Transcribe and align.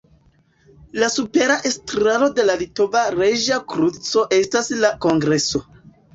La 1.03 1.09
supera 1.15 1.57
estraro 1.71 2.29
de 2.39 2.47
la 2.47 2.55
Litova 2.63 3.05
Ruĝa 3.17 3.61
Kruco 3.75 4.27
estas 4.41 4.73
la 4.81 4.93
kongreso. 5.07 5.65